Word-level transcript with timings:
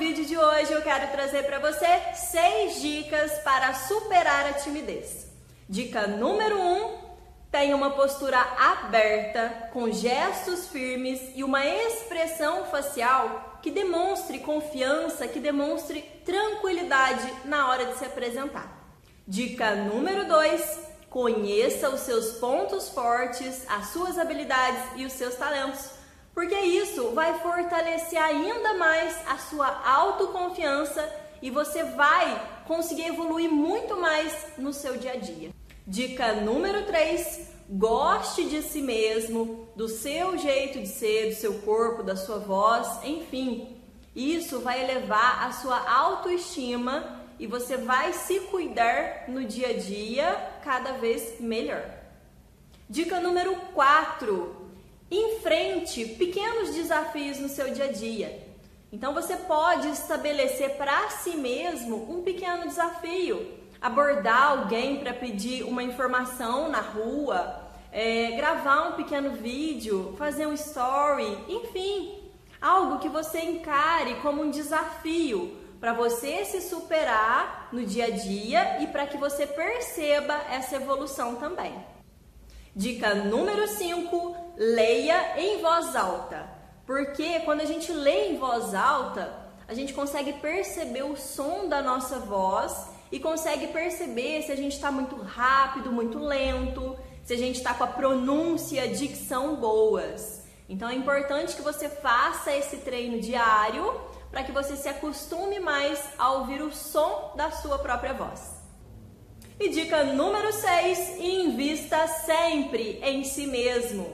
vídeo 0.00 0.24
de 0.24 0.34
hoje 0.34 0.72
eu 0.72 0.80
quero 0.80 1.12
trazer 1.12 1.42
para 1.42 1.58
você 1.58 1.86
seis 2.14 2.80
dicas 2.80 3.32
para 3.40 3.74
superar 3.74 4.46
a 4.46 4.54
timidez. 4.54 5.26
Dica 5.68 6.06
número 6.06 6.58
um: 6.58 6.96
tenha 7.50 7.76
uma 7.76 7.90
postura 7.90 8.38
aberta, 8.40 9.68
com 9.74 9.92
gestos 9.92 10.68
firmes 10.68 11.20
e 11.34 11.44
uma 11.44 11.66
expressão 11.66 12.64
facial 12.64 13.58
que 13.62 13.70
demonstre 13.70 14.38
confiança, 14.38 15.28
que 15.28 15.38
demonstre 15.38 16.00
tranquilidade 16.24 17.30
na 17.44 17.68
hora 17.68 17.84
de 17.84 17.98
se 17.98 18.06
apresentar. 18.06 18.72
Dica 19.28 19.74
número 19.74 20.26
dois: 20.26 20.80
conheça 21.10 21.90
os 21.90 22.00
seus 22.00 22.38
pontos 22.38 22.88
fortes, 22.88 23.66
as 23.68 23.88
suas 23.88 24.18
habilidades 24.18 24.82
e 24.96 25.04
os 25.04 25.12
seus 25.12 25.34
talentos 25.34 25.99
porque 26.34 26.54
isso 26.54 27.10
vai 27.10 27.38
fortalecer 27.40 28.20
ainda 28.20 28.74
mais 28.74 29.16
a 29.26 29.38
sua 29.38 29.66
autoconfiança 29.86 31.08
e 31.42 31.50
você 31.50 31.82
vai 31.82 32.62
conseguir 32.66 33.06
evoluir 33.06 33.50
muito 33.50 33.96
mais 33.96 34.32
no 34.56 34.72
seu 34.72 34.96
dia 34.96 35.12
a 35.12 35.16
dia. 35.16 35.50
Dica 35.86 36.34
número 36.34 36.86
3: 36.86 37.48
goste 37.68 38.44
de 38.44 38.62
si 38.62 38.82
mesmo, 38.82 39.68
do 39.74 39.88
seu 39.88 40.36
jeito 40.36 40.80
de 40.80 40.88
ser, 40.88 41.30
do 41.30 41.34
seu 41.34 41.54
corpo, 41.60 42.02
da 42.02 42.16
sua 42.16 42.38
voz, 42.38 43.02
enfim. 43.04 43.76
Isso 44.14 44.60
vai 44.60 44.82
elevar 44.82 45.46
a 45.46 45.52
sua 45.52 45.78
autoestima 45.88 47.20
e 47.38 47.46
você 47.46 47.76
vai 47.76 48.12
se 48.12 48.40
cuidar 48.40 49.24
no 49.28 49.44
dia 49.44 49.68
a 49.68 49.72
dia 49.72 50.52
cada 50.62 50.92
vez 50.92 51.40
melhor. 51.40 51.82
Dica 52.88 53.20
número 53.20 53.54
4: 53.72 54.69
Enfrente 55.10 56.04
pequenos 56.04 56.72
desafios 56.72 57.38
no 57.38 57.48
seu 57.48 57.72
dia 57.72 57.86
a 57.86 57.92
dia. 57.92 58.46
Então 58.92 59.12
você 59.12 59.36
pode 59.36 59.88
estabelecer 59.88 60.76
para 60.76 61.10
si 61.10 61.36
mesmo 61.36 62.08
um 62.08 62.22
pequeno 62.22 62.68
desafio. 62.68 63.58
Abordar 63.80 64.50
alguém 64.50 65.00
para 65.00 65.12
pedir 65.12 65.64
uma 65.64 65.82
informação 65.82 66.68
na 66.68 66.80
rua, 66.80 67.70
é, 67.90 68.32
gravar 68.32 68.90
um 68.90 68.92
pequeno 68.92 69.32
vídeo, 69.32 70.14
fazer 70.16 70.46
um 70.46 70.52
story, 70.52 71.38
enfim, 71.48 72.20
algo 72.60 72.98
que 72.98 73.08
você 73.08 73.40
encare 73.40 74.14
como 74.16 74.42
um 74.42 74.50
desafio 74.50 75.56
para 75.80 75.92
você 75.92 76.44
se 76.44 76.60
superar 76.60 77.68
no 77.72 77.84
dia 77.84 78.04
a 78.04 78.10
dia 78.10 78.80
e 78.82 78.86
para 78.86 79.06
que 79.06 79.16
você 79.16 79.46
perceba 79.46 80.34
essa 80.50 80.76
evolução 80.76 81.36
também. 81.36 81.74
Dica 82.80 83.14
número 83.14 83.68
5: 83.68 84.54
leia 84.56 85.38
em 85.38 85.60
voz 85.60 85.94
alta. 85.94 86.48
Porque 86.86 87.40
quando 87.40 87.60
a 87.60 87.66
gente 87.66 87.92
lê 87.92 88.30
em 88.30 88.38
voz 88.38 88.72
alta, 88.72 89.30
a 89.68 89.74
gente 89.74 89.92
consegue 89.92 90.32
perceber 90.32 91.02
o 91.02 91.14
som 91.14 91.68
da 91.68 91.82
nossa 91.82 92.18
voz 92.20 92.88
e 93.12 93.20
consegue 93.20 93.66
perceber 93.66 94.40
se 94.40 94.50
a 94.50 94.56
gente 94.56 94.72
está 94.72 94.90
muito 94.90 95.14
rápido, 95.16 95.92
muito 95.92 96.18
lento, 96.18 96.96
se 97.22 97.34
a 97.34 97.36
gente 97.36 97.58
está 97.58 97.74
com 97.74 97.84
a 97.84 97.88
pronúncia, 97.88 98.88
dicção 98.88 99.56
boas. 99.56 100.44
Então 100.66 100.88
é 100.88 100.94
importante 100.94 101.54
que 101.54 101.60
você 101.60 101.86
faça 101.86 102.50
esse 102.50 102.78
treino 102.78 103.20
diário 103.20 104.00
para 104.30 104.42
que 104.42 104.52
você 104.52 104.74
se 104.74 104.88
acostume 104.88 105.60
mais 105.60 106.02
a 106.16 106.32
ouvir 106.32 106.62
o 106.62 106.72
som 106.72 107.34
da 107.36 107.50
sua 107.50 107.78
própria 107.78 108.14
voz. 108.14 108.59
E 109.60 109.68
dica 109.68 110.02
número 110.04 110.50
6: 110.50 111.18
invista 111.20 112.06
sempre 112.06 112.98
em 113.02 113.22
si 113.24 113.46
mesmo. 113.46 114.10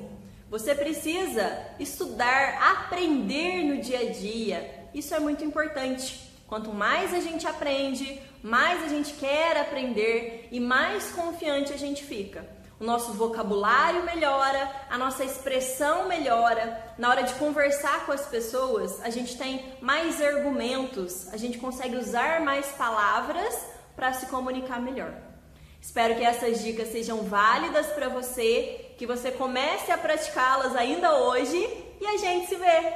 Você 0.50 0.74
precisa 0.74 1.56
estudar, 1.78 2.60
aprender 2.60 3.62
no 3.62 3.80
dia 3.80 4.00
a 4.00 4.10
dia. 4.10 4.88
Isso 4.92 5.14
é 5.14 5.20
muito 5.20 5.44
importante. 5.44 6.32
Quanto 6.48 6.72
mais 6.72 7.14
a 7.14 7.20
gente 7.20 7.46
aprende, 7.46 8.20
mais 8.42 8.82
a 8.82 8.88
gente 8.88 9.12
quer 9.12 9.56
aprender 9.56 10.48
e 10.50 10.58
mais 10.58 11.12
confiante 11.12 11.72
a 11.72 11.76
gente 11.76 12.02
fica. 12.02 12.44
O 12.80 12.84
nosso 12.84 13.12
vocabulário 13.12 14.04
melhora, 14.04 14.68
a 14.90 14.98
nossa 14.98 15.22
expressão 15.22 16.08
melhora. 16.08 16.92
Na 16.98 17.08
hora 17.08 17.22
de 17.22 17.34
conversar 17.34 18.04
com 18.04 18.10
as 18.10 18.26
pessoas, 18.26 19.00
a 19.00 19.10
gente 19.10 19.38
tem 19.38 19.76
mais 19.80 20.20
argumentos, 20.20 21.32
a 21.32 21.36
gente 21.36 21.56
consegue 21.56 21.94
usar 21.94 22.40
mais 22.40 22.66
palavras 22.72 23.54
para 23.94 24.12
se 24.12 24.26
comunicar 24.26 24.82
melhor. 24.82 25.35
Espero 25.86 26.16
que 26.16 26.24
essas 26.24 26.64
dicas 26.64 26.88
sejam 26.88 27.22
válidas 27.22 27.86
para 27.86 28.08
você, 28.08 28.90
que 28.98 29.06
você 29.06 29.30
comece 29.30 29.92
a 29.92 29.96
praticá-las 29.96 30.74
ainda 30.74 31.14
hoje 31.14 31.56
e 32.00 32.06
a 32.08 32.16
gente 32.16 32.48
se 32.48 32.56
vê 32.56 32.92